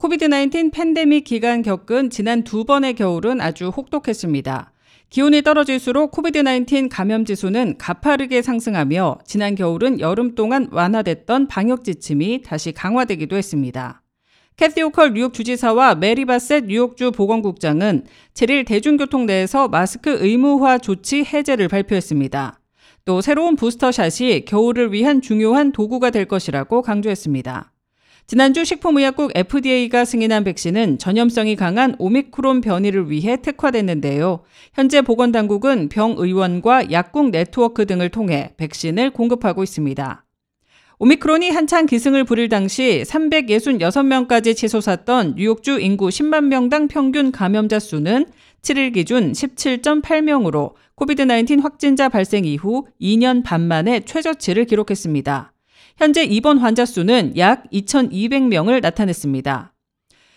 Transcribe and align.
코비드-19 0.00 0.72
팬데믹 0.72 1.24
기간 1.24 1.60
겪은 1.60 2.08
지난 2.08 2.42
두 2.42 2.64
번의 2.64 2.94
겨울은 2.94 3.42
아주 3.42 3.68
혹독했습니다. 3.68 4.72
기온이 5.10 5.42
떨어질수록 5.42 6.10
코비드-19 6.12 6.88
감염 6.90 7.26
지수는 7.26 7.76
가파르게 7.76 8.40
상승하며 8.40 9.18
지난 9.26 9.54
겨울은 9.54 10.00
여름 10.00 10.34
동안 10.34 10.68
완화됐던 10.72 11.48
방역 11.48 11.84
지침이 11.84 12.40
다시 12.40 12.72
강화되기도 12.72 13.36
했습니다. 13.36 14.00
캐시 14.56 14.80
호컬 14.84 15.12
뉴욕 15.12 15.34
주지사와 15.34 15.96
메리 15.96 16.24
바셋 16.24 16.64
뉴욕주 16.64 17.12
보건국장은 17.12 18.06
7일 18.32 18.66
대중교통 18.66 19.26
내에서 19.26 19.68
마스크 19.68 20.16
의무화 20.22 20.78
조치 20.78 21.24
해제를 21.24 21.68
발표했습니다. 21.68 22.58
또 23.04 23.20
새로운 23.20 23.54
부스터샷이 23.54 24.46
겨울을 24.46 24.94
위한 24.94 25.20
중요한 25.20 25.72
도구가 25.72 26.08
될 26.08 26.24
것이라고 26.24 26.80
강조했습니다. 26.80 27.69
지난주 28.30 28.64
식품의약국 28.64 29.32
FDA가 29.34 30.04
승인한 30.04 30.44
백신은 30.44 30.98
전염성이 30.98 31.56
강한 31.56 31.96
오미크론 31.98 32.60
변이를 32.60 33.10
위해 33.10 33.36
특화됐는데요. 33.42 34.44
현재 34.72 35.02
보건당국은 35.02 35.88
병의원과 35.88 36.92
약국 36.92 37.30
네트워크 37.30 37.86
등을 37.86 38.08
통해 38.10 38.52
백신을 38.56 39.10
공급하고 39.10 39.64
있습니다. 39.64 40.24
오미크론이 41.00 41.50
한창 41.50 41.86
기승을 41.86 42.22
부릴 42.22 42.48
당시 42.48 43.02
366명까지 43.04 44.54
치솟았던 44.54 45.34
뉴욕주 45.36 45.80
인구 45.80 46.06
10만 46.06 46.44
명당 46.44 46.86
평균 46.86 47.32
감염자 47.32 47.80
수는 47.80 48.26
7일 48.62 48.94
기준 48.94 49.32
17.8명으로 49.32 50.74
코비드-19 50.94 51.62
확진자 51.64 52.08
발생 52.08 52.44
이후 52.44 52.86
2년 53.00 53.42
반 53.42 53.62
만에 53.62 54.02
최저치를 54.04 54.66
기록했습니다. 54.66 55.52
현재 56.00 56.24
입원 56.24 56.56
환자 56.56 56.86
수는 56.86 57.36
약 57.36 57.70
2,200명을 57.70 58.80
나타냈습니다. 58.80 59.74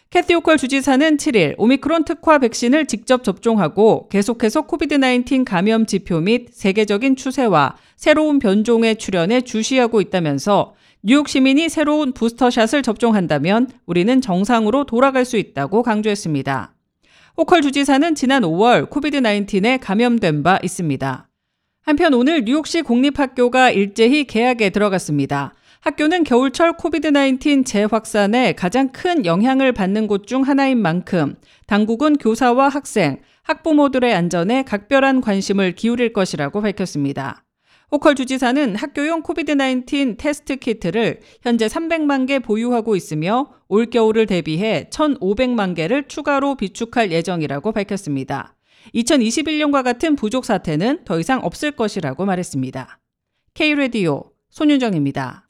캐티 0.10 0.36
오컬 0.36 0.58
주지사는 0.58 1.16
7일 1.16 1.56
오미크론 1.58 2.04
특화 2.04 2.38
백신을 2.40 2.86
직접 2.86 3.24
접종하고 3.24 4.10
계속해서 4.10 4.64
코비드-19 4.64 5.46
감염 5.46 5.86
지표 5.86 6.20
및 6.20 6.50
세계적인 6.52 7.16
추세와 7.16 7.78
새로운 7.96 8.40
변종의 8.40 8.98
출현에 8.98 9.40
주시하고 9.40 10.02
있다면서 10.02 10.74
뉴욕 11.02 11.30
시민이 11.30 11.70
새로운 11.70 12.12
부스터샷을 12.12 12.84
접종한다면 12.84 13.70
우리는 13.86 14.20
정상으로 14.20 14.84
돌아갈 14.84 15.24
수 15.24 15.38
있다고 15.38 15.82
강조했습니다. 15.82 16.74
오컬 17.38 17.62
주지사는 17.62 18.16
지난 18.16 18.44
5월 18.44 18.90
코비드-19에 18.90 19.80
감염된 19.82 20.44
바 20.44 20.60
있습니다. 20.62 21.30
한편 21.86 22.14
오늘 22.14 22.46
뉴욕시 22.46 22.82
공립학교가 22.82 23.72
일제히 23.72 24.24
개학에 24.24 24.70
들어갔습니다. 24.70 25.54
학교는 25.82 26.24
겨울철 26.24 26.78
코비드-19 26.78 27.66
재확산에 27.66 28.54
가장 28.54 28.94
큰 28.94 29.26
영향을 29.26 29.74
받는 29.74 30.08
곳 30.08 30.26
중 30.26 30.44
하나인 30.44 30.82
만큼 30.82 31.36
당국은 31.68 32.16
교사와 32.16 32.70
학생, 32.70 33.18
학부모들의 33.44 34.14
안전에 34.14 34.64
각별한 34.64 35.20
관심을 35.20 35.74
기울일 35.74 36.14
것이라고 36.14 36.62
밝혔습니다. 36.62 37.44
호컬 37.92 38.16
주지사는 38.16 38.78
학교용 38.78 39.22
코비드-19 39.22 40.16
테스트 40.18 40.56
키트를 40.56 41.20
현재 41.42 41.68
300만 41.68 42.28
개 42.28 42.40
보유하고 42.40 42.96
있으며 42.96 43.52
올겨울을 43.68 44.26
대비해 44.26 44.88
1,500만 44.90 45.76
개를 45.76 46.08
추가로 46.08 46.56
비축할 46.56 47.12
예정이라고 47.12 47.74
밝혔습니다. 47.74 48.56
2021년과 48.94 49.84
같은 49.84 50.16
부족 50.16 50.46
사태는 50.46 51.04
더 51.06 51.20
이상 51.20 51.40
없을 51.44 51.72
것이라고 51.72 52.26
말했습니다. 52.26 53.00
K-레디오 53.54 54.32
손윤정입니다. 54.50 55.43